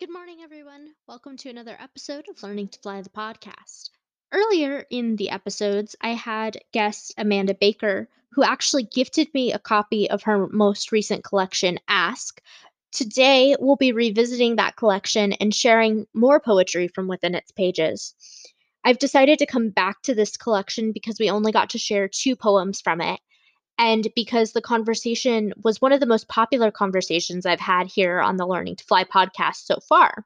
Good 0.00 0.12
morning, 0.12 0.42
everyone. 0.44 0.94
Welcome 1.08 1.36
to 1.38 1.50
another 1.50 1.76
episode 1.76 2.28
of 2.28 2.40
Learning 2.40 2.68
to 2.68 2.78
Fly 2.78 3.02
the 3.02 3.08
podcast. 3.08 3.90
Earlier 4.30 4.86
in 4.90 5.16
the 5.16 5.30
episodes, 5.30 5.96
I 6.00 6.10
had 6.10 6.60
guest 6.72 7.12
Amanda 7.18 7.52
Baker, 7.52 8.08
who 8.30 8.44
actually 8.44 8.84
gifted 8.84 9.34
me 9.34 9.52
a 9.52 9.58
copy 9.58 10.08
of 10.08 10.22
her 10.22 10.46
most 10.50 10.92
recent 10.92 11.24
collection, 11.24 11.80
Ask. 11.88 12.40
Today, 12.92 13.56
we'll 13.58 13.74
be 13.74 13.90
revisiting 13.90 14.54
that 14.54 14.76
collection 14.76 15.32
and 15.32 15.52
sharing 15.52 16.06
more 16.14 16.38
poetry 16.38 16.86
from 16.86 17.08
within 17.08 17.34
its 17.34 17.50
pages. 17.50 18.14
I've 18.84 19.00
decided 19.00 19.40
to 19.40 19.46
come 19.46 19.70
back 19.70 20.02
to 20.02 20.14
this 20.14 20.36
collection 20.36 20.92
because 20.92 21.18
we 21.18 21.28
only 21.28 21.50
got 21.50 21.70
to 21.70 21.78
share 21.78 22.06
two 22.06 22.36
poems 22.36 22.80
from 22.80 23.00
it, 23.00 23.18
and 23.78 24.08
because 24.16 24.52
the 24.52 24.60
conversation 24.60 25.52
was 25.62 25.80
one 25.80 25.92
of 25.92 26.00
the 26.00 26.06
most 26.06 26.28
popular 26.28 26.70
conversations 26.70 27.46
I've 27.46 27.60
had 27.60 27.86
here 27.86 28.20
on 28.20 28.36
the 28.36 28.46
Learning 28.46 28.76
to 28.76 28.84
Fly 28.84 29.04
podcast 29.04 29.64
so 29.64 29.78
far. 29.88 30.24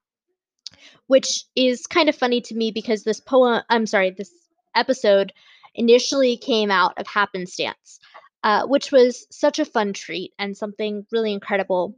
Which 1.07 1.45
is 1.55 1.87
kind 1.87 2.09
of 2.09 2.17
funny 2.17 2.41
to 2.43 2.55
me 2.55 2.71
because 2.71 3.05
this 3.05 3.21
poem, 3.21 3.63
I'm 3.69 3.87
sorry, 3.87 4.11
this 4.11 4.33
episode 4.75 5.33
initially 5.75 6.39
came 6.39 6.71
out 6.71 6.99
of 6.99 7.07
happenstance, 7.07 8.01
uh, 8.43 8.67
which 8.67 8.91
was 8.91 9.27
such 9.31 9.59
a 9.59 9.67
fun 9.67 9.93
treat 9.93 10.33
and 10.39 10.57
something 10.57 11.07
really 11.13 11.33
incredible. 11.33 11.95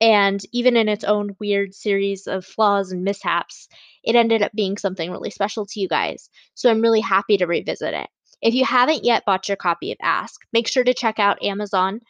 And 0.00 0.40
even 0.52 0.76
in 0.76 0.88
its 0.88 1.04
own 1.04 1.36
weird 1.38 1.74
series 1.74 2.26
of 2.26 2.44
flaws 2.44 2.92
and 2.92 3.04
mishaps, 3.04 3.68
it 4.02 4.16
ended 4.16 4.42
up 4.42 4.52
being 4.54 4.76
something 4.78 5.10
really 5.10 5.30
special 5.30 5.66
to 5.66 5.80
you 5.80 5.88
guys. 5.88 6.30
So 6.54 6.70
I'm 6.70 6.80
really 6.80 7.00
happy 7.00 7.36
to 7.36 7.46
revisit 7.46 7.94
it. 7.94 8.08
If 8.40 8.54
you 8.54 8.64
haven't 8.64 9.04
yet 9.04 9.24
bought 9.24 9.48
your 9.48 9.56
copy 9.56 9.92
of 9.92 9.98
Ask, 10.02 10.40
make 10.52 10.68
sure 10.68 10.84
to 10.84 10.94
check 10.94 11.18
out 11.18 11.42
Amazon. 11.42 12.00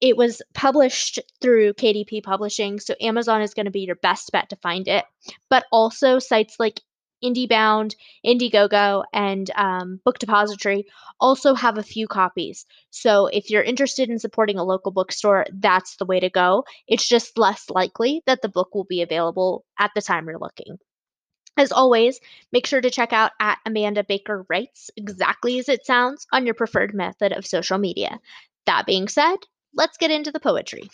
It 0.00 0.16
was 0.16 0.42
published 0.52 1.20
through 1.40 1.74
KDP 1.74 2.22
Publishing, 2.22 2.80
so 2.80 2.94
Amazon 3.00 3.42
is 3.42 3.54
going 3.54 3.66
to 3.66 3.70
be 3.70 3.82
your 3.82 3.96
best 3.96 4.32
bet 4.32 4.48
to 4.50 4.56
find 4.56 4.88
it. 4.88 5.04
But 5.48 5.64
also 5.70 6.18
sites 6.18 6.56
like 6.58 6.80
IndieBound, 7.22 7.94
Indiegogo, 8.26 9.04
and 9.12 9.48
um, 9.54 10.00
Book 10.04 10.18
Depository 10.18 10.86
also 11.20 11.54
have 11.54 11.78
a 11.78 11.82
few 11.82 12.08
copies. 12.08 12.66
So 12.90 13.26
if 13.26 13.48
you're 13.48 13.62
interested 13.62 14.10
in 14.10 14.18
supporting 14.18 14.58
a 14.58 14.64
local 14.64 14.90
bookstore, 14.90 15.46
that's 15.52 15.96
the 15.96 16.06
way 16.06 16.20
to 16.20 16.30
go. 16.30 16.64
It's 16.88 17.08
just 17.08 17.38
less 17.38 17.70
likely 17.70 18.22
that 18.26 18.42
the 18.42 18.48
book 18.48 18.74
will 18.74 18.84
be 18.84 19.02
available 19.02 19.64
at 19.78 19.92
the 19.94 20.02
time 20.02 20.26
you're 20.26 20.38
looking. 20.38 20.78
As 21.56 21.70
always, 21.70 22.18
make 22.50 22.66
sure 22.66 22.80
to 22.80 22.90
check 22.90 23.12
out 23.12 23.32
at 23.38 23.58
Amanda 23.66 24.04
Baker 24.04 24.46
Writes, 24.48 24.90
exactly 24.96 25.58
as 25.58 25.68
it 25.68 25.84
sounds, 25.84 26.26
on 26.32 26.46
your 26.46 26.54
preferred 26.54 26.94
method 26.94 27.32
of 27.32 27.46
social 27.46 27.78
media. 27.78 28.20
That 28.66 28.86
being 28.86 29.08
said, 29.08 29.36
let's 29.74 29.98
get 29.98 30.10
into 30.10 30.32
the 30.32 30.40
poetry. 30.40 30.88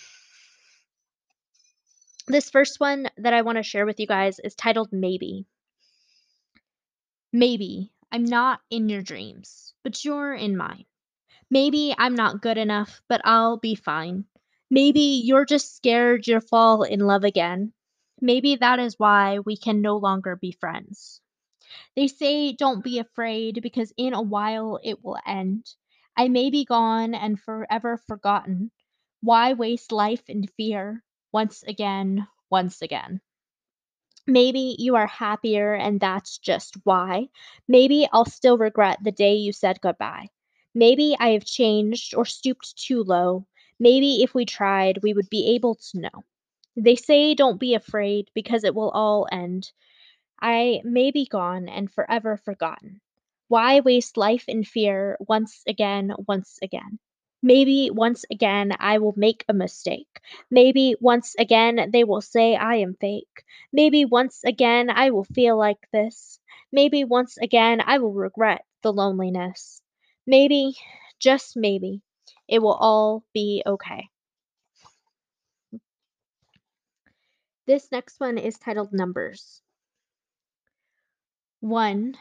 This 2.26 2.50
first 2.50 2.80
one 2.80 3.08
that 3.18 3.32
I 3.32 3.42
want 3.42 3.56
to 3.56 3.62
share 3.62 3.86
with 3.86 4.00
you 4.00 4.06
guys 4.06 4.38
is 4.40 4.54
titled 4.54 4.88
Maybe. 4.92 5.46
Maybe 7.32 7.92
I'm 8.10 8.24
not 8.24 8.60
in 8.70 8.88
your 8.88 9.02
dreams, 9.02 9.74
but 9.84 10.04
you're 10.04 10.34
in 10.34 10.56
mine. 10.56 10.84
Maybe 11.50 11.94
I'm 11.96 12.14
not 12.14 12.42
good 12.42 12.58
enough, 12.58 13.00
but 13.08 13.22
I'll 13.24 13.56
be 13.56 13.74
fine. 13.74 14.24
Maybe 14.70 15.22
you're 15.24 15.46
just 15.46 15.76
scared 15.76 16.26
you'll 16.26 16.40
fall 16.40 16.82
in 16.82 17.00
love 17.00 17.24
again. 17.24 17.72
Maybe 18.20 18.56
that 18.56 18.78
is 18.78 18.98
why 18.98 19.40
we 19.40 19.56
can 19.56 19.80
no 19.80 19.96
longer 19.96 20.36
be 20.36 20.52
friends. 20.52 21.20
They 21.96 22.08
say 22.08 22.52
don't 22.52 22.84
be 22.84 22.98
afraid 22.98 23.62
because 23.62 23.92
in 23.96 24.14
a 24.14 24.22
while 24.22 24.80
it 24.82 25.04
will 25.04 25.18
end. 25.26 25.74
I 26.16 26.28
may 26.28 26.50
be 26.50 26.64
gone 26.64 27.14
and 27.14 27.40
forever 27.40 27.98
forgotten. 27.98 28.70
Why 29.20 29.52
waste 29.54 29.92
life 29.92 30.28
in 30.30 30.46
fear? 30.46 31.04
Once 31.32 31.62
again, 31.64 32.28
once 32.50 32.82
again. 32.82 33.20
Maybe 34.28 34.76
you 34.78 34.94
are 34.94 35.08
happier 35.08 35.74
and 35.74 35.98
that's 35.98 36.38
just 36.38 36.76
why. 36.84 37.30
Maybe 37.66 38.08
I'll 38.12 38.24
still 38.26 38.56
regret 38.56 38.98
the 39.02 39.10
day 39.10 39.34
you 39.34 39.52
said 39.52 39.80
goodbye. 39.80 40.28
Maybe 40.72 41.16
I 41.18 41.30
have 41.30 41.44
changed 41.44 42.14
or 42.14 42.24
stooped 42.24 42.76
too 42.76 43.02
low. 43.02 43.48
Maybe 43.80 44.22
if 44.22 44.34
we 44.34 44.44
tried, 44.44 45.02
we 45.02 45.14
would 45.14 45.28
be 45.28 45.48
able 45.54 45.74
to 45.74 45.98
know. 45.98 46.24
They 46.78 46.96
say 46.96 47.34
don't 47.34 47.60
be 47.60 47.74
afraid 47.74 48.30
because 48.34 48.64
it 48.64 48.74
will 48.74 48.90
all 48.90 49.26
end. 49.30 49.70
I 50.40 50.80
may 50.84 51.10
be 51.10 51.26
gone 51.26 51.68
and 51.68 51.90
forever 51.90 52.36
forgotten. 52.36 53.00
Why 53.48 53.80
waste 53.80 54.16
life 54.16 54.48
in 54.48 54.64
fear 54.64 55.16
once 55.20 55.62
again, 55.66 56.14
once 56.28 56.58
again? 56.62 57.00
Maybe 57.42 57.90
once 57.90 58.24
again 58.30 58.72
I 58.78 58.98
will 58.98 59.14
make 59.16 59.44
a 59.48 59.52
mistake. 59.54 60.20
Maybe 60.50 60.94
once 61.00 61.34
again 61.38 61.90
they 61.92 62.04
will 62.04 62.22
say 62.22 62.56
I 62.56 62.76
am 62.76 62.94
fake. 62.94 63.44
Maybe 63.72 64.04
once 64.04 64.44
again 64.44 64.88
I 64.88 65.10
will 65.10 65.24
feel 65.24 65.58
like 65.58 65.86
this. 65.92 66.38
Maybe 66.72 67.04
once 67.04 67.38
again 67.38 67.82
I 67.84 67.98
will 67.98 68.12
regret 68.12 68.64
the 68.82 68.92
loneliness. 68.92 69.82
Maybe, 70.26 70.76
just 71.18 71.56
maybe, 71.56 72.02
it 72.46 72.60
will 72.60 72.74
all 72.74 73.24
be 73.34 73.62
okay. 73.66 74.08
This 77.68 77.92
next 77.92 78.18
one 78.18 78.38
is 78.38 78.56
titled 78.56 78.94
Numbers. 78.94 79.60
One, 81.60 82.14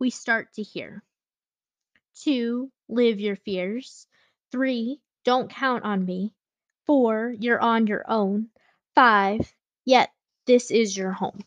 we 0.00 0.10
start 0.10 0.52
to 0.54 0.64
hear. 0.64 1.04
Two, 2.16 2.72
live 2.88 3.20
your 3.20 3.36
fears. 3.36 4.08
Three, 4.50 5.00
don't 5.24 5.48
count 5.48 5.84
on 5.84 6.04
me. 6.04 6.34
Four, 6.86 7.32
you're 7.38 7.60
on 7.60 7.86
your 7.86 8.04
own. 8.08 8.48
Five, 8.96 9.54
yet 9.84 10.10
this 10.48 10.72
is 10.72 10.96
your 10.96 11.12
home. 11.12 11.44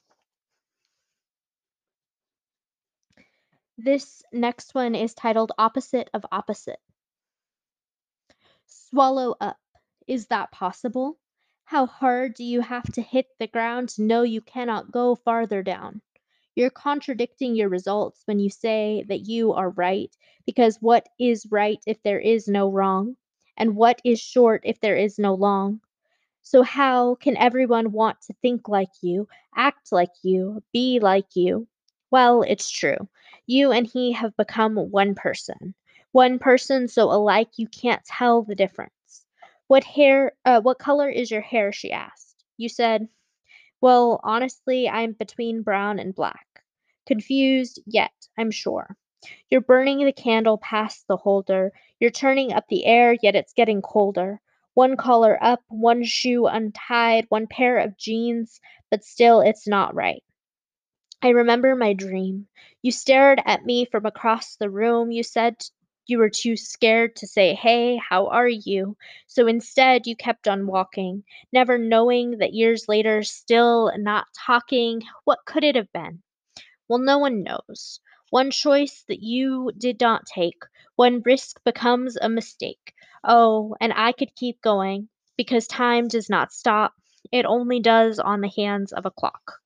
This 3.78 4.24
next 4.31 4.74
one 4.74 4.96
is 4.96 5.14
titled 5.14 5.52
Opposite 5.58 6.10
of 6.14 6.25
Opposite. 6.31 6.80
Swallow 8.68 9.36
up. 9.42 9.60
Is 10.08 10.28
that 10.28 10.54
possible? 10.54 11.20
How 11.66 11.88
hard 11.88 12.35
do 12.35 12.44
you 12.46 12.62
have 12.62 12.90
to 12.94 13.01
hit 13.01 13.28
the 13.38 13.47
ground 13.47 13.90
to 13.90 14.01
know 14.01 14.22
you 14.22 14.40
cannot 14.40 14.91
go 14.91 15.13
farther 15.16 15.62
down? 15.62 16.01
You're 16.56 16.69
contradicting 16.69 17.56
your 17.56 17.68
results 17.69 18.22
when 18.25 18.40
you 18.40 18.50
say 18.50 19.03
that 19.09 19.28
you 19.28 19.51
are 19.53 19.69
right, 19.72 20.16
because 20.46 20.81
what 20.81 21.09
is 21.19 21.46
right 21.51 21.84
if 21.85 22.01
there 22.01 22.19
is 22.19 22.47
no 22.47 22.69
wrong? 22.69 23.18
And 23.57 23.75
what 23.75 24.01
is 24.06 24.22
short 24.22 24.62
if 24.66 24.79
there 24.79 24.96
is 24.96 25.19
no 25.19 25.34
long? 25.34 25.81
So, 26.44 26.63
how 26.63 27.16
can 27.16 27.38
everyone 27.38 27.91
want 27.91 28.22
to 28.22 28.34
think 28.41 28.69
like 28.69 28.91
you, 29.01 29.28
act 29.56 29.91
like 29.91 30.13
you, 30.24 30.63
be 30.74 31.00
like 31.00 31.35
you? 31.35 31.68
Well, 32.12 32.44
it's 32.44 32.69
true. 32.69 33.09
You 33.47 33.72
and 33.72 33.85
he 33.85 34.13
have 34.13 34.38
become 34.38 34.75
one 34.75 35.16
person. 35.16 35.75
One 36.13 36.40
person 36.40 36.88
so 36.88 37.12
alike 37.12 37.57
you 37.57 37.68
can't 37.68 38.06
tell 38.06 38.44
the 38.44 38.56
difference. 38.56 38.94
What 39.68 39.84
hair, 39.84 40.34
uh, 40.46 40.62
what 40.62 40.79
color 40.79 41.09
is 41.09 41.31
your 41.31 41.41
hair? 41.41 41.72
She 41.72 41.91
asked. 41.91 42.44
You 42.57 42.69
said, 42.69 43.07
Well, 43.81 44.19
honestly, 44.24 44.90
I'm 44.90 45.13
between 45.13 45.63
brown 45.63 46.00
and 46.00 46.13
black. 46.13 46.47
Confused, 47.06 47.79
yet, 47.85 48.13
I'm 48.38 48.51
sure. 48.51 48.96
You're 49.50 49.62
burning 49.62 50.03
the 50.03 50.12
candle 50.12 50.57
past 50.57 51.07
the 51.07 51.18
holder. 51.18 51.72
You're 52.00 52.12
turning 52.12 52.51
up 52.53 52.68
the 52.68 52.85
air, 52.85 53.16
yet 53.22 53.35
it's 53.35 53.53
getting 53.53 53.81
colder. 53.81 54.41
One 54.74 54.97
collar 54.97 55.38
up, 55.41 55.62
one 55.68 56.03
shoe 56.03 56.45
untied, 56.47 57.25
one 57.30 57.47
pair 57.47 57.78
of 57.78 57.97
jeans, 57.97 58.59
but 58.90 59.03
still 59.03 59.41
it's 59.41 59.68
not 59.68 59.95
right. 59.95 60.24
I 61.22 61.30
remember 61.30 61.75
my 61.75 61.94
dream. 61.94 62.47
You 62.81 62.91
stared 62.91 63.41
at 63.45 63.66
me 63.66 63.85
from 63.85 64.06
across 64.06 64.57
the 64.57 64.69
room. 64.69 65.12
You 65.12 65.24
said 65.24 65.63
you 66.06 66.18
were 66.19 66.30
too 66.30 66.56
scared 66.58 67.16
to 67.18 67.28
say, 67.28 67.53
Hey, 67.56 67.97
how 67.97 68.28
are 68.28 68.47
you? 68.47 68.97
So 69.28 69.47
instead, 69.47 70.08
you 70.08 70.16
kept 70.16 70.47
on 70.47 70.68
walking, 70.68 71.24
never 71.52 71.78
knowing 71.78 72.38
that 72.40 72.53
years 72.53 72.88
later, 72.88 73.24
still 73.24 73.91
not 73.97 74.27
talking, 74.45 75.04
what 75.24 75.39
could 75.45 75.63
it 75.63 75.75
have 75.75 75.92
been? 75.92 76.24
Well, 76.88 77.00
no 77.00 77.18
one 77.18 77.44
knows. 77.44 78.00
One 78.30 78.51
choice 78.51 79.04
that 79.10 79.24
you 79.24 79.72
did 79.77 80.00
not 80.00 80.25
take, 80.25 80.62
one 80.95 81.22
risk 81.25 81.63
becomes 81.63 82.18
a 82.18 82.30
mistake. 82.30 82.94
Oh, 83.24 83.75
and 83.81 83.94
I 83.94 84.12
could 84.12 84.36
keep 84.36 84.62
going 84.62 85.10
because 85.38 85.68
time 85.68 86.07
does 86.07 86.30
not 86.30 86.54
stop, 86.54 86.94
it 87.31 87.45
only 87.45 87.80
does 87.80 88.19
on 88.19 88.42
the 88.42 88.50
hands 88.56 88.94
of 88.94 89.06
a 89.06 89.12
clock. 89.12 89.62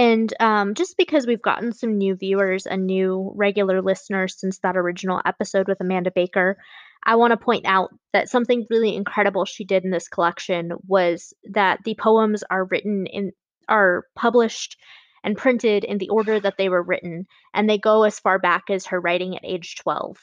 And 0.00 0.32
um, 0.40 0.72
just 0.72 0.96
because 0.96 1.26
we've 1.26 1.42
gotten 1.42 1.74
some 1.74 1.98
new 1.98 2.14
viewers 2.14 2.64
and 2.64 2.86
new 2.86 3.32
regular 3.36 3.82
listeners 3.82 4.34
since 4.40 4.58
that 4.60 4.78
original 4.78 5.20
episode 5.26 5.68
with 5.68 5.78
Amanda 5.78 6.10
Baker, 6.10 6.56
I 7.04 7.16
want 7.16 7.32
to 7.32 7.36
point 7.36 7.66
out 7.66 7.90
that 8.14 8.30
something 8.30 8.66
really 8.70 8.96
incredible 8.96 9.44
she 9.44 9.66
did 9.66 9.84
in 9.84 9.90
this 9.90 10.08
collection 10.08 10.72
was 10.86 11.34
that 11.50 11.80
the 11.84 11.96
poems 11.96 12.42
are 12.50 12.64
written 12.64 13.06
in 13.08 13.32
are 13.68 14.06
published 14.16 14.78
and 15.22 15.36
printed 15.36 15.84
in 15.84 15.98
the 15.98 16.08
order 16.08 16.40
that 16.40 16.56
they 16.56 16.70
were 16.70 16.82
written, 16.82 17.26
and 17.52 17.68
they 17.68 17.76
go 17.76 18.04
as 18.04 18.18
far 18.18 18.38
back 18.38 18.70
as 18.70 18.86
her 18.86 18.98
writing 18.98 19.36
at 19.36 19.44
age 19.44 19.76
12. 19.82 20.16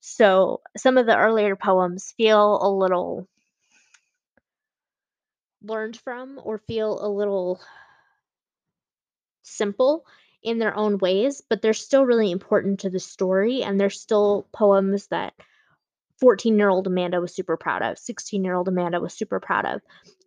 So 0.00 0.60
some 0.76 0.98
of 0.98 1.06
the 1.06 1.16
earlier 1.16 1.56
poems 1.56 2.12
feel 2.18 2.58
a 2.60 2.68
little 2.68 3.26
learned 5.62 5.96
from 5.96 6.38
or 6.44 6.58
feel 6.58 7.02
a 7.02 7.08
little 7.08 7.58
simple 9.44 10.04
in 10.42 10.58
their 10.58 10.76
own 10.76 10.98
ways, 10.98 11.42
but 11.48 11.62
they're 11.62 11.72
still 11.72 12.04
really 12.04 12.30
important 12.30 12.80
to 12.80 12.90
the 12.90 13.00
story, 13.00 13.62
and 13.62 13.80
they're 13.80 13.90
still 13.90 14.46
poems 14.52 15.06
that 15.06 15.32
14-year-old 16.22 16.86
Amanda 16.86 17.20
was 17.20 17.34
super 17.34 17.56
proud 17.56 17.82
of, 17.82 17.96
16-year-old 17.96 18.68
Amanda 18.68 19.00
was 19.00 19.14
super 19.14 19.40
proud 19.40 19.64
of, 19.64 19.80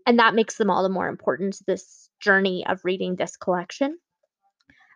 and 0.06 0.20
that 0.20 0.36
makes 0.36 0.56
them 0.56 0.70
all 0.70 0.84
the 0.84 0.90
more 0.90 1.08
important 1.08 1.54
to 1.54 1.64
this 1.66 2.10
journey 2.20 2.66
of 2.66 2.84
reading 2.84 3.16
this 3.16 3.38
collection. 3.38 3.98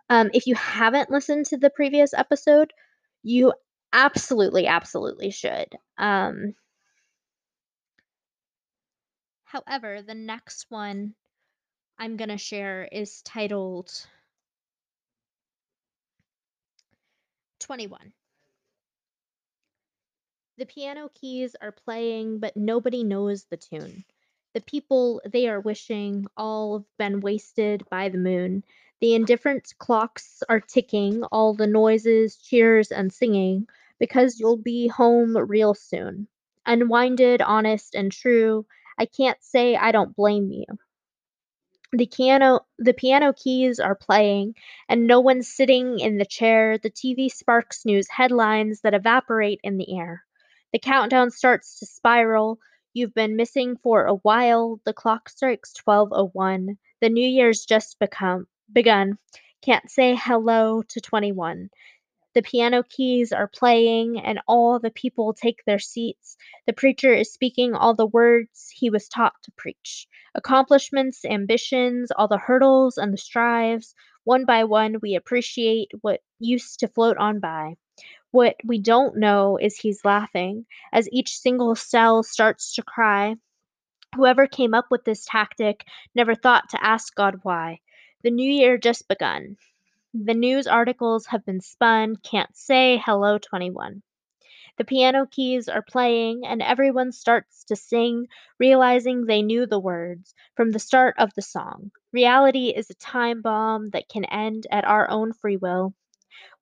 Um, 0.09 0.31
if 0.33 0.47
you 0.47 0.55
haven't 0.55 1.11
listened 1.11 1.45
to 1.47 1.57
the 1.57 1.69
previous 1.69 2.13
episode, 2.13 2.73
you 3.23 3.53
absolutely, 3.93 4.67
absolutely 4.67 5.31
should. 5.31 5.67
Um, 5.97 6.55
however, 9.45 10.01
the 10.01 10.15
next 10.15 10.65
one 10.69 11.13
I'm 12.01 12.17
going 12.17 12.29
to 12.29 12.37
share 12.39 12.89
is 12.91 13.21
titled 13.21 13.93
21. 17.59 18.11
The 20.57 20.65
piano 20.65 21.11
keys 21.13 21.55
are 21.61 21.71
playing, 21.71 22.39
but 22.39 22.57
nobody 22.57 23.03
knows 23.03 23.43
the 23.43 23.57
tune. 23.57 24.03
The 24.55 24.61
people 24.61 25.21
they 25.31 25.47
are 25.47 25.59
wishing 25.59 26.25
all 26.35 26.79
have 26.79 26.97
been 26.97 27.19
wasted 27.19 27.83
by 27.91 28.09
the 28.09 28.17
moon. 28.17 28.63
The 28.99 29.13
indifferent 29.13 29.71
clocks 29.77 30.41
are 30.49 30.59
ticking, 30.59 31.21
all 31.25 31.53
the 31.53 31.67
noises, 31.67 32.37
cheers, 32.37 32.91
and 32.91 33.13
singing, 33.13 33.67
because 33.99 34.39
you'll 34.39 34.57
be 34.57 34.87
home 34.87 35.37
real 35.37 35.75
soon. 35.75 36.27
Unwinded, 36.65 37.43
honest, 37.43 37.93
and 37.93 38.11
true, 38.11 38.65
I 38.97 39.05
can't 39.05 39.37
say 39.43 39.75
I 39.75 39.91
don't 39.91 40.15
blame 40.15 40.49
you. 40.49 40.65
The 41.93 42.07
piano 42.07 42.65
the 42.77 42.93
piano 42.93 43.33
keys 43.33 43.79
are 43.79 43.95
playing, 43.95 44.55
and 44.89 45.07
no 45.07 45.19
one's 45.21 45.47
sitting 45.47 45.99
in 45.99 46.17
the 46.17 46.25
chair. 46.25 46.77
The 46.77 46.89
TV 46.89 47.29
sparks 47.29 47.85
news 47.85 48.09
headlines 48.09 48.81
that 48.81 48.93
evaporate 48.93 49.59
in 49.63 49.77
the 49.77 49.97
air. 49.97 50.23
The 50.73 50.79
countdown 50.79 51.31
starts 51.31 51.79
to 51.79 51.85
spiral. 51.85 52.59
You've 52.93 53.13
been 53.13 53.35
missing 53.35 53.77
for 53.77 54.05
a 54.05 54.15
while. 54.15 54.81
The 54.85 54.93
clock 54.93 55.29
strikes 55.29 55.73
12:01. 55.73 56.77
The 57.01 57.09
new 57.09 57.27
year's 57.27 57.65
just 57.65 57.99
become 57.99 58.47
begun. 58.71 59.17
Can't 59.61 59.89
say 59.89 60.15
hello 60.15 60.83
to 60.83 61.01
21. 61.01 61.69
The 62.33 62.41
piano 62.41 62.83
keys 62.83 63.33
are 63.33 63.47
playing, 63.47 64.19
and 64.19 64.39
all 64.47 64.79
the 64.79 64.91
people 64.91 65.33
take 65.33 65.65
their 65.65 65.79
seats. 65.79 66.37
The 66.65 66.73
preacher 66.73 67.13
is 67.13 67.33
speaking 67.33 67.73
all 67.73 67.93
the 67.93 68.07
words 68.07 68.69
he 68.73 68.89
was 68.89 69.09
taught 69.09 69.33
to 69.43 69.51
preach. 69.57 70.07
Accomplishments, 70.33 71.25
ambitions, 71.25 72.09
all 72.09 72.29
the 72.29 72.37
hurdles 72.37 72.97
and 72.97 73.11
the 73.11 73.17
strives. 73.17 73.93
One 74.23 74.45
by 74.45 74.63
one, 74.63 74.95
we 75.01 75.15
appreciate 75.15 75.91
what 76.01 76.21
used 76.39 76.79
to 76.79 76.87
float 76.87 77.17
on 77.17 77.41
by. 77.41 77.75
What 78.31 78.55
we 78.63 78.79
don't 78.79 79.17
know 79.17 79.57
is 79.57 79.75
he's 79.75 80.05
laughing 80.05 80.65
as 80.93 81.09
each 81.11 81.37
single 81.37 81.75
cell 81.75 82.23
starts 82.23 82.75
to 82.75 82.81
cry. 82.81 83.35
Whoever 84.15 84.47
came 84.47 84.73
up 84.73 84.85
with 84.89 85.03
this 85.03 85.25
tactic 85.25 85.85
never 86.15 86.35
thought 86.35 86.69
to 86.69 86.81
ask 86.81 87.13
God 87.13 87.41
why. 87.43 87.81
The 88.23 88.31
new 88.31 88.49
year 88.49 88.77
just 88.77 89.09
begun. 89.09 89.57
The 90.13 90.33
news 90.33 90.67
articles 90.67 91.27
have 91.27 91.45
been 91.45 91.61
spun. 91.61 92.17
Can't 92.17 92.53
say 92.53 92.97
hello 92.97 93.37
21. 93.37 94.03
The 94.77 94.83
piano 94.83 95.25
keys 95.25 95.69
are 95.69 95.81
playing, 95.81 96.45
and 96.45 96.61
everyone 96.61 97.13
starts 97.13 97.63
to 97.65 97.77
sing, 97.77 98.27
realizing 98.59 99.25
they 99.25 99.41
knew 99.41 99.65
the 99.65 99.79
words 99.79 100.35
from 100.55 100.71
the 100.71 100.79
start 100.79 101.15
of 101.17 101.33
the 101.33 101.41
song. 101.41 101.91
Reality 102.11 102.69
is 102.75 102.89
a 102.89 102.95
time 102.95 103.41
bomb 103.41 103.91
that 103.91 104.09
can 104.09 104.25
end 104.25 104.67
at 104.69 104.83
our 104.83 105.09
own 105.09 105.31
free 105.31 105.55
will. 105.55 105.93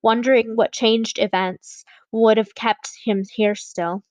Wondering 0.03 0.55
what 0.55 0.71
changed 0.71 1.17
events 1.17 1.85
would 2.11 2.37
have 2.37 2.53
kept 2.53 2.91
him 3.03 3.23
here 3.31 3.55
still. 3.55 4.03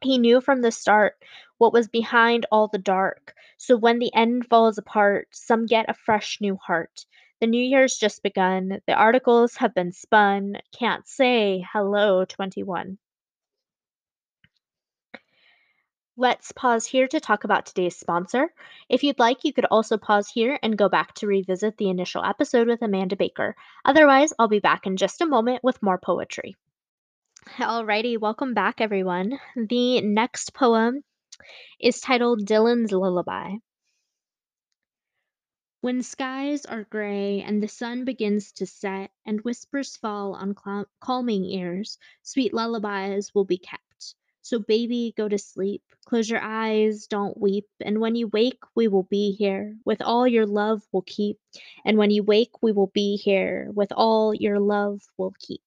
He 0.00 0.16
knew 0.16 0.40
from 0.40 0.62
the 0.62 0.72
start 0.72 1.22
what 1.58 1.74
was 1.74 1.88
behind 1.88 2.46
all 2.50 2.68
the 2.68 2.78
dark, 2.78 3.34
so 3.58 3.76
when 3.76 3.98
the 3.98 4.14
end 4.14 4.46
falls 4.46 4.78
apart, 4.78 5.28
some 5.30 5.66
get 5.66 5.90
a 5.90 5.94
fresh 5.94 6.40
new 6.40 6.56
heart. 6.56 7.04
The 7.40 7.46
new 7.46 7.62
year's 7.62 7.96
just 7.96 8.22
begun, 8.22 8.82
the 8.86 8.92
articles 8.92 9.56
have 9.56 9.74
been 9.74 9.92
spun, 9.92 10.58
can't 10.78 11.08
say 11.08 11.66
hello 11.72 12.26
21. 12.26 12.98
Let's 16.18 16.52
pause 16.52 16.84
here 16.84 17.08
to 17.08 17.18
talk 17.18 17.44
about 17.44 17.64
today's 17.64 17.96
sponsor. 17.96 18.52
If 18.90 19.02
you'd 19.04 19.18
like, 19.18 19.38
you 19.44 19.54
could 19.54 19.64
also 19.64 19.96
pause 19.96 20.28
here 20.28 20.58
and 20.62 20.76
go 20.76 20.90
back 20.90 21.14
to 21.14 21.26
revisit 21.26 21.78
the 21.78 21.88
initial 21.88 22.22
episode 22.22 22.68
with 22.68 22.82
Amanda 22.82 23.16
Baker. 23.16 23.56
Otherwise, 23.86 24.34
I'll 24.38 24.46
be 24.46 24.58
back 24.58 24.86
in 24.86 24.98
just 24.98 25.22
a 25.22 25.26
moment 25.26 25.64
with 25.64 25.82
more 25.82 25.96
poetry. 25.96 26.56
Alrighty, 27.56 28.20
welcome 28.20 28.52
back, 28.52 28.82
everyone. 28.82 29.40
The 29.56 30.02
next 30.02 30.52
poem 30.52 31.02
is 31.80 32.02
titled 32.02 32.44
Dylan's 32.44 32.92
Lullaby. 32.92 33.54
When 35.82 36.02
skies 36.02 36.66
are 36.66 36.84
gray 36.84 37.40
and 37.40 37.62
the 37.62 37.68
sun 37.68 38.04
begins 38.04 38.52
to 38.52 38.66
set, 38.66 39.10
and 39.24 39.40
whispers 39.40 39.96
fall 39.96 40.34
on 40.34 40.54
cl- 40.54 40.86
calming 41.00 41.44
ears, 41.46 41.98
sweet 42.22 42.52
lullabies 42.52 43.34
will 43.34 43.46
be 43.46 43.58
kept. 43.58 44.14
So, 44.42 44.58
baby, 44.58 45.14
go 45.16 45.28
to 45.28 45.38
sleep. 45.38 45.82
Close 46.04 46.28
your 46.28 46.40
eyes, 46.42 47.06
don't 47.06 47.38
weep. 47.40 47.68
And 47.80 48.00
when 48.00 48.14
you 48.14 48.28
wake, 48.28 48.62
we 48.74 48.88
will 48.88 49.04
be 49.04 49.32
here. 49.32 49.76
With 49.84 50.02
all 50.02 50.26
your 50.26 50.46
love, 50.46 50.82
we'll 50.92 51.02
keep. 51.06 51.38
And 51.84 51.96
when 51.96 52.10
you 52.10 52.24
wake, 52.24 52.62
we 52.62 52.72
will 52.72 52.88
be 52.88 53.16
here. 53.16 53.70
With 53.72 53.92
all 53.92 54.34
your 54.34 54.60
love, 54.60 55.00
we'll 55.16 55.34
keep. 55.38 55.62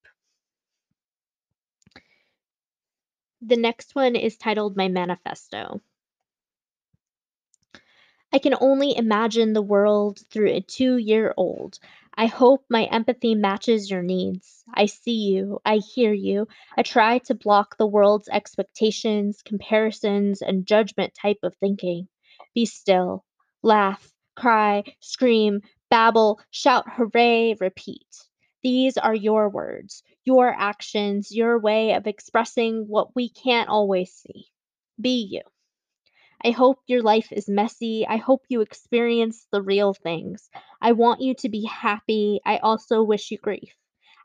The 3.41 3.57
next 3.57 3.95
one 3.95 4.15
is 4.15 4.37
titled 4.37 4.77
My 4.77 4.89
Manifesto. 4.89 5.81
I 8.33 8.39
can 8.39 8.55
only 8.59 8.97
imagine 8.97 9.53
the 9.53 9.61
world 9.61 10.19
through 10.29 10.49
a 10.49 10.59
two 10.59 10.97
year 10.97 11.33
old. 11.37 11.79
I 12.15 12.25
hope 12.25 12.65
my 12.69 12.83
empathy 12.85 13.33
matches 13.33 13.89
your 13.89 14.01
needs. 14.03 14.65
I 14.73 14.87
see 14.87 15.29
you, 15.29 15.61
I 15.63 15.77
hear 15.77 16.11
you. 16.11 16.47
I 16.75 16.81
try 16.83 17.19
to 17.19 17.35
block 17.35 17.77
the 17.77 17.87
world's 17.87 18.27
expectations, 18.27 19.41
comparisons, 19.45 20.41
and 20.41 20.65
judgment 20.65 21.13
type 21.13 21.37
of 21.43 21.55
thinking. 21.57 22.09
Be 22.53 22.65
still, 22.65 23.23
laugh, 23.61 24.11
cry, 24.35 24.83
scream, 24.99 25.61
babble, 25.89 26.41
shout 26.51 26.85
hooray, 26.91 27.55
repeat. 27.61 28.07
These 28.63 28.97
are 28.97 29.15
your 29.15 29.47
words, 29.47 30.03
your 30.25 30.49
actions, 30.49 31.31
your 31.31 31.59
way 31.59 31.93
of 31.93 32.07
expressing 32.07 32.87
what 32.87 33.15
we 33.15 33.29
can't 33.29 33.69
always 33.69 34.11
see. 34.11 34.47
Be 34.99 35.23
you. 35.23 35.52
I 36.45 36.51
hope 36.51 36.79
your 36.87 37.01
life 37.01 37.31
is 37.31 37.47
messy. 37.49 38.05
I 38.05 38.17
hope 38.17 38.43
you 38.49 38.61
experience 38.61 39.47
the 39.51 39.61
real 39.61 39.93
things. 39.93 40.49
I 40.81 40.91
want 40.91 41.21
you 41.21 41.33
to 41.35 41.49
be 41.49 41.65
happy. 41.65 42.41
I 42.45 42.57
also 42.57 43.01
wish 43.01 43.31
you 43.31 43.37
grief. 43.37 43.73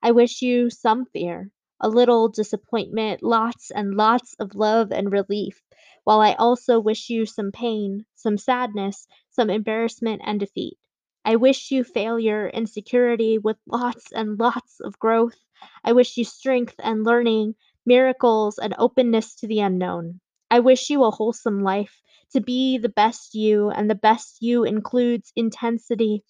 I 0.02 0.10
wish 0.12 0.42
you 0.42 0.70
some 0.70 1.06
fear, 1.06 1.50
a 1.80 1.88
little 1.88 2.28
disappointment, 2.28 3.22
lots 3.22 3.70
and 3.70 3.94
lots 3.96 4.34
of 4.40 4.54
love 4.54 4.90
and 4.90 5.12
relief, 5.12 5.62
while 6.04 6.20
I 6.20 6.34
also 6.34 6.80
wish 6.80 7.08
you 7.08 7.24
some 7.26 7.52
pain, 7.52 8.04
some 8.16 8.36
sadness, 8.36 9.06
some 9.30 9.48
embarrassment 9.48 10.22
and 10.24 10.40
defeat. 10.40 10.76
I 11.24 11.36
wish 11.36 11.70
you 11.70 11.84
failure, 11.84 12.48
insecurity 12.48 13.38
with 13.38 13.58
lots 13.66 14.10
and 14.12 14.38
lots 14.40 14.80
of 14.80 14.98
growth. 14.98 15.36
I 15.84 15.92
wish 15.92 16.16
you 16.16 16.24
strength 16.24 16.74
and 16.78 17.04
learning, 17.04 17.54
miracles 17.86 18.58
and 18.58 18.74
openness 18.78 19.34
to 19.36 19.46
the 19.46 19.60
unknown. 19.60 20.20
I 20.50 20.60
wish 20.60 20.90
you 20.90 21.04
a 21.04 21.10
wholesome 21.10 21.62
life, 21.62 22.00
to 22.32 22.40
be 22.40 22.78
the 22.78 22.88
best 22.88 23.34
you, 23.34 23.70
and 23.70 23.90
the 23.90 23.94
best 23.94 24.42
you 24.42 24.64
includes 24.64 25.32
intensity, 25.36 26.24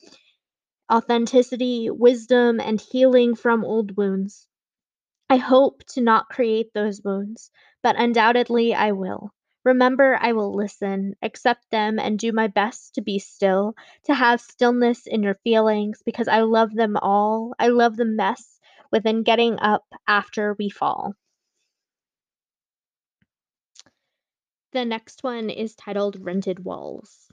authenticity, 0.93 1.91
wisdom, 1.91 2.61
and 2.61 2.81
healing 2.81 3.35
from 3.35 3.65
old 3.65 3.97
wounds. 3.97 4.47
I 5.31 5.37
hope 5.39 5.85
to 5.95 6.01
not 6.03 6.29
create 6.29 6.73
those 6.75 7.03
wounds, 7.03 7.51
but 7.83 7.97
undoubtedly 7.97 8.75
I 8.75 8.93
will. 8.93 9.33
Remember, 9.65 10.19
I 10.21 10.33
will 10.33 10.55
listen, 10.55 11.17
accept 11.23 11.71
them, 11.71 11.99
and 11.99 12.19
do 12.19 12.33
my 12.33 12.49
best 12.49 12.95
to 12.95 13.03
be 13.03 13.19
still, 13.19 13.75
to 14.05 14.15
have 14.15 14.41
stillness 14.41 15.07
in 15.07 15.23
your 15.23 15.37
feelings, 15.45 16.03
because 16.05 16.29
I 16.29 16.41
love 16.43 16.75
them 16.75 16.97
all. 16.97 17.55
I 17.59 17.69
love 17.69 17.97
the 17.97 18.05
mess 18.05 18.61
within 18.93 19.23
getting 19.23 19.59
up 19.61 19.87
after 20.07 20.55
we 20.59 20.71
fall. 20.71 21.15
The 24.73 24.85
next 24.85 25.25
one 25.25 25.49
is 25.49 25.75
titled 25.75 26.23
Rented 26.23 26.63
Walls. 26.63 27.33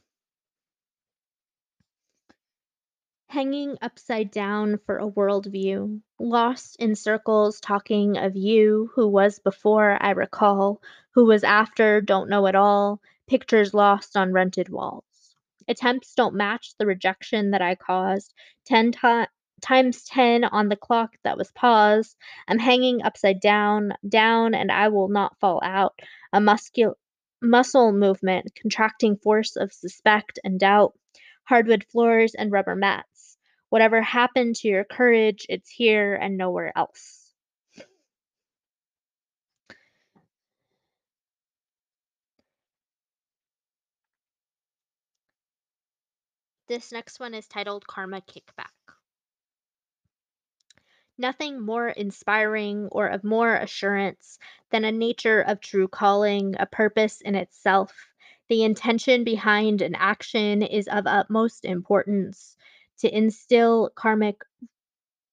Hanging 3.28 3.78
upside 3.82 4.32
down 4.32 4.78
for 4.86 4.98
a 4.98 5.08
world 5.08 5.48
view, 5.48 6.02
lost 6.18 6.78
in 6.78 6.96
circles 6.96 7.60
talking 7.60 8.18
of 8.18 8.38
you, 8.38 8.90
who 8.96 9.10
was 9.10 9.40
before, 9.40 9.98
I 10.02 10.12
recall, 10.12 10.82
who 11.12 11.26
was 11.26 11.44
after, 11.44 12.00
don't 12.00 12.30
know 12.30 12.48
at 12.48 12.56
all, 12.56 13.02
pictures 13.28 13.74
lost 13.74 14.16
on 14.16 14.32
rented 14.32 14.70
walls. 14.70 15.36
Attempts 15.68 16.14
don't 16.16 16.36
match 16.36 16.76
the 16.78 16.86
rejection 16.86 17.52
that 17.52 17.62
I 17.62 17.76
caused. 17.76 18.34
Ten 18.66 18.94
ti- 18.94 19.26
times 19.62 20.06
10 20.06 20.46
on 20.46 20.70
the 20.70 20.78
clock 20.78 21.18
that 21.24 21.38
was 21.38 21.52
paused. 21.52 22.16
I'm 22.48 22.60
hanging 22.60 23.04
upside 23.04 23.42
down, 23.42 23.92
down, 24.08 24.54
and 24.54 24.72
I 24.72 24.88
will 24.88 25.10
not 25.10 25.38
fall 25.40 25.60
out. 25.64 26.00
A 26.32 26.40
muscul- 26.40 26.96
muscle 27.42 27.92
movement, 27.92 28.52
contracting 28.60 29.18
force 29.18 29.56
of 29.56 29.74
suspect 29.74 30.40
and 30.44 30.60
doubt. 30.60 30.94
Hardwood 31.46 31.86
floors 31.92 32.34
and 32.36 32.52
rubber 32.52 32.76
mats. 32.76 33.38
Whatever 33.70 34.02
happened 34.02 34.56
to 34.58 34.68
your 34.68 34.84
courage, 34.84 35.46
it's 35.50 35.70
here 35.70 36.16
and 36.16 36.38
nowhere 36.38 36.72
else. 36.76 37.34
This 46.68 46.92
next 46.92 47.20
one 47.20 47.36
is 47.36 47.48
titled 47.48 47.86
Karma 47.86 48.22
Kickback. 48.22 48.85
Nothing 51.18 51.62
more 51.62 51.88
inspiring 51.88 52.90
or 52.92 53.08
of 53.08 53.24
more 53.24 53.56
assurance 53.56 54.38
than 54.70 54.84
a 54.84 54.92
nature 54.92 55.42
of 55.42 55.62
true 55.62 55.88
calling, 55.88 56.56
a 56.60 56.66
purpose 56.66 57.22
in 57.22 57.36
itself. 57.36 57.94
The 58.50 58.64
intention 58.64 59.24
behind 59.24 59.82
an 59.82 59.96
action 59.96 60.62
is 60.62 60.88
of 60.90 61.08
utmost 61.08 61.64
importance 61.64 62.58
to 63.00 63.16
instill 63.16 63.92
karmic 63.96 64.42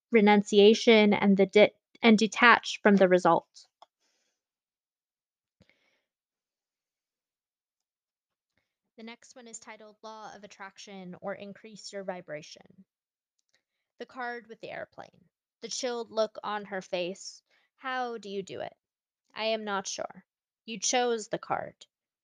renunciation 0.09 1.13
and 1.13 1.35
the 1.35 1.47
de- 1.47 1.73
and 2.01 2.17
detach 2.17 2.79
from 2.81 2.95
the 2.95 3.09
result. 3.09 3.67
The 8.95 9.03
next 9.03 9.35
one 9.35 9.47
is 9.47 9.59
titled 9.59 9.97
Law 10.01 10.31
of 10.33 10.45
Attraction 10.45 11.15
or 11.19 11.33
Increase 11.33 11.91
Your 11.91 12.03
Vibration. 12.03 12.85
The 13.99 14.05
card 14.05 14.47
with 14.47 14.61
the 14.61 14.71
airplane 14.71 15.09
the 15.63 15.69
chilled 15.69 16.11
look 16.11 16.37
on 16.43 16.65
her 16.65 16.81
face. 16.81 17.41
How 17.77 18.17
do 18.17 18.29
you 18.29 18.43
do 18.43 18.59
it? 18.59 18.75
I 19.33 19.45
am 19.45 19.63
not 19.63 19.87
sure. 19.87 20.25
You 20.65 20.77
chose 20.77 21.29
the 21.29 21.37
card. 21.37 21.73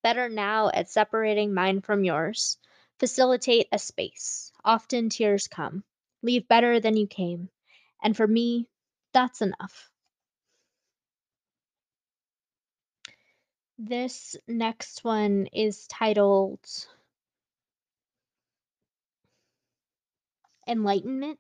Better 0.04 0.28
now 0.28 0.70
at 0.70 0.90
separating 0.90 1.54
mine 1.54 1.80
from 1.80 2.04
yours. 2.04 2.58
Facilitate 3.00 3.70
a 3.72 3.80
space. 3.80 4.52
Often 4.66 5.10
tears 5.10 5.48
come. 5.48 5.86
Leave 6.22 6.50
better 6.50 6.82
than 6.82 6.98
you 6.98 7.08
came. 7.08 7.50
And 8.04 8.16
for 8.16 8.28
me, 8.28 8.68
that's 9.14 9.42
enough. 9.42 9.90
This 13.78 14.36
next 14.50 15.06
one 15.06 15.48
is 15.54 15.88
titled 15.88 16.60
Enlightenment 20.68 21.40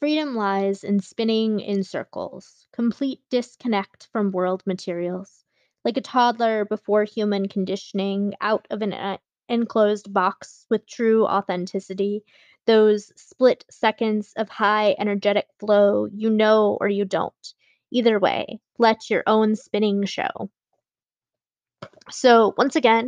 Freedom 0.00 0.34
lies 0.34 0.82
in 0.82 0.98
spinning 0.98 1.60
in 1.60 1.84
circles, 1.84 2.66
complete 2.72 3.20
disconnect 3.30 4.08
from 4.10 4.32
world 4.32 4.64
materials. 4.66 5.44
Like 5.84 5.96
a 5.96 6.00
toddler 6.00 6.64
before 6.64 7.04
human 7.04 7.46
conditioning, 7.46 8.34
out 8.40 8.66
of 8.70 8.82
an 8.82 8.92
uh, 8.92 9.18
enclosed 9.48 10.12
box 10.12 10.66
with 10.68 10.86
true 10.88 11.24
authenticity, 11.24 12.24
those 12.66 13.12
split 13.14 13.64
seconds 13.70 14.32
of 14.36 14.48
high 14.48 14.96
energetic 14.98 15.46
flow, 15.60 16.06
you 16.06 16.30
know 16.30 16.78
or 16.80 16.88
you 16.88 17.04
don't. 17.04 17.54
Either 17.92 18.18
way, 18.18 18.58
let 18.78 19.08
your 19.08 19.22
own 19.28 19.54
spinning 19.54 20.04
show. 20.06 20.50
So, 22.10 22.54
once 22.56 22.74
again, 22.74 23.06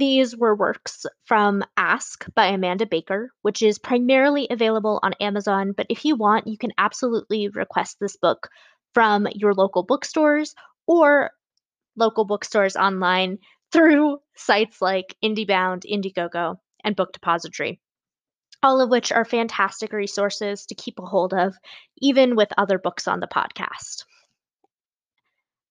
these 0.00 0.34
were 0.34 0.56
works 0.56 1.04
from 1.26 1.62
Ask 1.76 2.24
by 2.34 2.46
Amanda 2.46 2.86
Baker, 2.86 3.30
which 3.42 3.62
is 3.62 3.78
primarily 3.78 4.48
available 4.50 4.98
on 5.02 5.12
Amazon, 5.20 5.72
but 5.76 5.86
if 5.90 6.06
you 6.06 6.16
want, 6.16 6.46
you 6.46 6.56
can 6.56 6.72
absolutely 6.78 7.48
request 7.48 7.98
this 8.00 8.16
book 8.16 8.48
from 8.94 9.28
your 9.34 9.52
local 9.52 9.82
bookstores 9.82 10.54
or 10.86 11.30
local 11.96 12.24
bookstores 12.24 12.76
online 12.76 13.38
through 13.72 14.18
sites 14.34 14.80
like 14.80 15.14
IndieBound, 15.22 15.84
Indiegogo, 15.84 16.56
and 16.82 16.96
Book 16.96 17.12
Depository, 17.12 17.78
all 18.62 18.80
of 18.80 18.88
which 18.88 19.12
are 19.12 19.26
fantastic 19.26 19.92
resources 19.92 20.64
to 20.66 20.74
keep 20.74 20.98
a 20.98 21.06
hold 21.06 21.34
of, 21.34 21.54
even 21.98 22.36
with 22.36 22.48
other 22.56 22.78
books 22.78 23.06
on 23.06 23.20
the 23.20 23.28
podcast. 23.28 24.04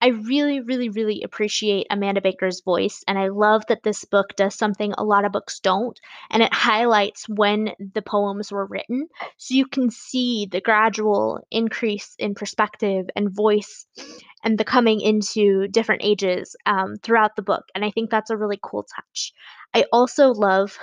I 0.02 0.08
really, 0.08 0.62
really, 0.62 0.90
really 0.90 1.24
appreciate 1.24 1.88
Amanda 1.90 2.22
Baker's 2.22 2.62
voice, 2.62 3.04
and 3.08 3.20
I 3.20 3.28
love 3.28 3.64
that 3.68 3.84
this 3.84 4.06
book 4.06 4.34
does 4.38 4.56
something 4.56 4.94
a 4.94 5.04
lot 5.04 5.26
of 5.26 5.34
books 5.34 5.60
don't, 5.60 6.00
and 6.30 6.42
it 6.42 6.54
highlights 6.54 7.28
when 7.28 7.72
the 7.94 8.02
poems 8.02 8.52
were 8.52 8.66
written, 8.66 9.08
so 9.38 9.56
you 9.56 9.66
can 9.66 9.90
see 9.92 10.48
the 10.50 10.62
gradual 10.62 11.42
increase 11.52 12.16
in 12.18 12.34
perspective 12.34 13.08
and 13.16 13.36
voice 13.36 13.86
and 14.44 14.58
the 14.58 14.64
coming 14.64 15.02
into 15.02 15.68
different 15.68 16.02
ages 16.04 16.56
um, 16.66 16.96
throughout 17.04 17.36
the 17.36 17.42
book, 17.42 17.66
and 17.76 17.84
I 17.84 17.92
think 17.92 18.10
that's 18.10 18.30
a 18.30 18.38
really 18.38 18.60
cool 18.64 18.84
touch. 18.96 19.34
I 19.74 19.86
also 19.92 20.30
love 20.30 20.78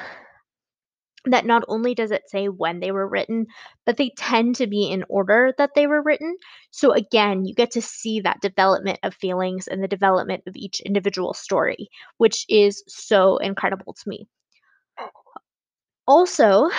that 1.33 1.47
not 1.47 1.65
only 1.69 1.95
does 1.95 2.11
it 2.11 2.29
say 2.29 2.47
when 2.47 2.81
they 2.81 2.91
were 2.91 3.09
written, 3.09 3.47
but 3.85 3.97
they 3.97 4.13
tend 4.17 4.57
to 4.57 4.67
be 4.67 4.91
in 4.91 5.05
order 5.09 5.53
that 5.59 5.71
they 5.75 5.87
were 5.87 6.03
written. 6.03 6.37
So 6.71 6.93
again, 6.93 7.45
you 7.45 7.55
get 7.55 7.73
to 7.73 7.83
see 7.83 8.21
that 8.21 8.41
development 8.41 9.01
of 9.03 9.15
feelings 9.15 9.67
and 9.67 9.83
the 9.83 9.89
development 9.89 10.45
of 10.47 10.57
each 10.57 10.81
individual 10.81 11.35
story, 11.35 11.89
which 12.19 12.45
is 12.49 12.83
so 12.87 13.39
incredible 13.39 13.95
to 13.95 14.09
me. 14.09 14.29
Also, 16.07 16.71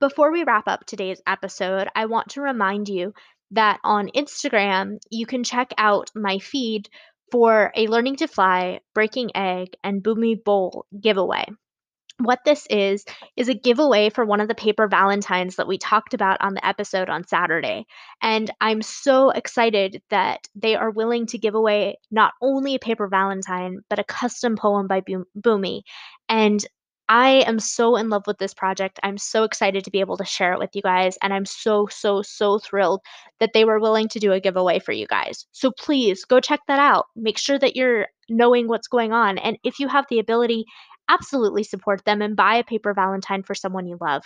before 0.00 0.32
we 0.32 0.44
wrap 0.44 0.66
up 0.66 0.86
today's 0.86 1.20
episode, 1.26 1.88
I 1.94 2.06
want 2.06 2.30
to 2.30 2.40
remind 2.40 2.88
you 2.88 3.12
that 3.50 3.80
on 3.84 4.08
Instagram, 4.16 4.98
you 5.10 5.26
can 5.26 5.44
check 5.44 5.72
out 5.76 6.10
my 6.14 6.38
feed 6.38 6.88
for 7.30 7.70
a 7.76 7.86
Learning 7.88 8.16
to 8.16 8.26
Fly, 8.26 8.80
Breaking 8.94 9.30
Egg, 9.36 9.76
and 9.84 10.02
Boomy 10.02 10.42
Bowl 10.42 10.86
giveaway 10.98 11.44
what 12.20 12.40
this 12.44 12.66
is 12.70 13.04
is 13.36 13.48
a 13.48 13.54
giveaway 13.54 14.10
for 14.10 14.24
one 14.24 14.40
of 14.40 14.48
the 14.48 14.54
paper 14.54 14.86
valentines 14.88 15.56
that 15.56 15.66
we 15.66 15.78
talked 15.78 16.14
about 16.14 16.40
on 16.40 16.54
the 16.54 16.66
episode 16.66 17.08
on 17.08 17.26
Saturday. 17.26 17.86
And 18.22 18.50
I'm 18.60 18.82
so 18.82 19.30
excited 19.30 20.02
that 20.10 20.46
they 20.54 20.76
are 20.76 20.90
willing 20.90 21.26
to 21.26 21.38
give 21.38 21.54
away 21.54 21.98
not 22.10 22.32
only 22.40 22.74
a 22.74 22.80
paper 22.80 23.08
valentine, 23.08 23.80
but 23.88 23.98
a 23.98 24.04
custom 24.04 24.56
poem 24.56 24.86
by 24.86 25.02
Boomy. 25.36 25.82
And 26.28 26.64
I 27.12 27.42
am 27.44 27.58
so 27.58 27.96
in 27.96 28.08
love 28.08 28.28
with 28.28 28.38
this 28.38 28.54
project. 28.54 29.00
I'm 29.02 29.18
so 29.18 29.42
excited 29.42 29.82
to 29.82 29.90
be 29.90 29.98
able 29.98 30.16
to 30.18 30.24
share 30.24 30.52
it 30.52 30.60
with 30.60 30.76
you 30.76 30.82
guys. 30.82 31.18
And 31.20 31.34
I'm 31.34 31.44
so, 31.44 31.88
so, 31.90 32.22
so 32.22 32.60
thrilled 32.60 33.00
that 33.40 33.50
they 33.52 33.64
were 33.64 33.80
willing 33.80 34.06
to 34.10 34.20
do 34.20 34.30
a 34.30 34.38
giveaway 34.38 34.78
for 34.78 34.92
you 34.92 35.08
guys. 35.08 35.44
So 35.50 35.72
please 35.76 36.24
go 36.24 36.38
check 36.38 36.60
that 36.68 36.78
out. 36.78 37.06
Make 37.16 37.36
sure 37.36 37.58
that 37.58 37.74
you're 37.74 38.06
knowing 38.28 38.68
what's 38.68 38.86
going 38.86 39.12
on. 39.12 39.38
And 39.38 39.58
if 39.64 39.80
you 39.80 39.88
have 39.88 40.04
the 40.08 40.20
ability 40.20 40.66
absolutely 41.10 41.64
support 41.64 42.04
them 42.04 42.22
and 42.22 42.36
buy 42.36 42.56
a 42.56 42.64
paper 42.64 42.94
Valentine 42.94 43.42
for 43.42 43.54
someone 43.54 43.86
you 43.86 43.98
love. 44.00 44.22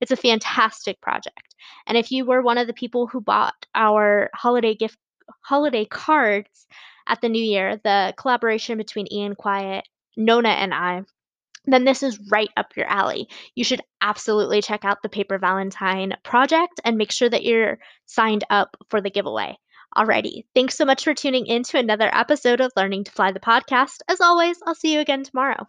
It's 0.00 0.12
a 0.12 0.16
fantastic 0.16 1.00
project. 1.00 1.54
And 1.86 1.96
if 1.96 2.12
you 2.12 2.24
were 2.24 2.42
one 2.42 2.58
of 2.58 2.66
the 2.66 2.74
people 2.74 3.06
who 3.06 3.20
bought 3.20 3.66
our 3.74 4.30
holiday 4.34 4.74
gift 4.74 4.98
holiday 5.42 5.84
cards 5.84 6.66
at 7.08 7.20
the 7.20 7.28
new 7.28 7.42
year, 7.42 7.80
the 7.82 8.14
collaboration 8.16 8.78
between 8.78 9.12
Ian 9.12 9.34
Quiet, 9.34 9.88
Nona, 10.16 10.50
and 10.50 10.72
I, 10.72 11.02
then 11.64 11.84
this 11.84 12.02
is 12.02 12.20
right 12.30 12.50
up 12.56 12.76
your 12.76 12.86
alley. 12.86 13.28
You 13.54 13.64
should 13.64 13.82
absolutely 14.00 14.62
check 14.62 14.84
out 14.84 15.02
the 15.02 15.08
Paper 15.08 15.38
Valentine 15.38 16.14
project 16.22 16.80
and 16.84 16.96
make 16.96 17.10
sure 17.10 17.28
that 17.28 17.44
you're 17.44 17.78
signed 18.06 18.44
up 18.50 18.76
for 18.88 19.00
the 19.00 19.10
giveaway. 19.10 19.56
Alrighty, 19.96 20.44
thanks 20.54 20.76
so 20.76 20.84
much 20.84 21.04
for 21.04 21.14
tuning 21.14 21.46
in 21.46 21.62
to 21.64 21.78
another 21.78 22.10
episode 22.12 22.60
of 22.60 22.72
Learning 22.76 23.02
to 23.04 23.10
Fly 23.10 23.32
the 23.32 23.40
podcast. 23.40 24.00
As 24.08 24.20
always, 24.20 24.58
I'll 24.66 24.74
see 24.74 24.92
you 24.92 25.00
again 25.00 25.24
tomorrow. 25.24 25.66